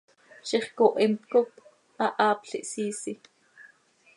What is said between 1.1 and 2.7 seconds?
cop hahaapl